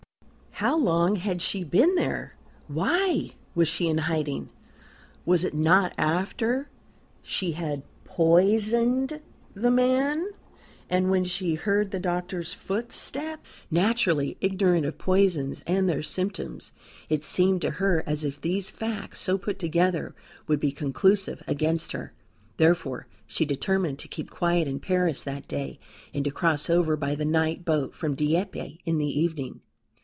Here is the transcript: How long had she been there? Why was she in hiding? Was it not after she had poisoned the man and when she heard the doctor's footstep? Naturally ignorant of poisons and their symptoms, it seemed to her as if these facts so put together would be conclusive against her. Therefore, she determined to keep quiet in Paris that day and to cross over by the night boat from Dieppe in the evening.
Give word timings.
How 0.55 0.77
long 0.77 1.15
had 1.15 1.41
she 1.41 1.63
been 1.63 1.95
there? 1.95 2.35
Why 2.67 3.31
was 3.55 3.67
she 3.67 3.87
in 3.87 3.97
hiding? 3.97 4.49
Was 5.25 5.43
it 5.43 5.55
not 5.55 5.91
after 5.97 6.69
she 7.23 7.53
had 7.53 7.81
poisoned 8.03 9.21
the 9.55 9.71
man 9.71 10.27
and 10.87 11.09
when 11.09 11.23
she 11.23 11.55
heard 11.55 11.89
the 11.89 11.99
doctor's 11.99 12.53
footstep? 12.53 13.43
Naturally 13.71 14.37
ignorant 14.39 14.85
of 14.85 14.99
poisons 14.99 15.63
and 15.65 15.89
their 15.89 16.03
symptoms, 16.03 16.73
it 17.09 17.23
seemed 17.23 17.61
to 17.63 17.71
her 17.71 18.03
as 18.05 18.23
if 18.23 18.39
these 18.39 18.69
facts 18.69 19.19
so 19.19 19.39
put 19.39 19.57
together 19.57 20.13
would 20.45 20.59
be 20.59 20.71
conclusive 20.71 21.41
against 21.47 21.91
her. 21.93 22.13
Therefore, 22.57 23.07
she 23.25 23.45
determined 23.45 23.97
to 23.97 24.07
keep 24.07 24.29
quiet 24.29 24.67
in 24.67 24.79
Paris 24.79 25.23
that 25.23 25.47
day 25.47 25.79
and 26.13 26.23
to 26.23 26.29
cross 26.29 26.69
over 26.69 26.95
by 26.95 27.15
the 27.15 27.25
night 27.25 27.65
boat 27.65 27.95
from 27.95 28.13
Dieppe 28.13 28.79
in 28.85 28.99
the 28.99 29.19
evening. 29.19 29.61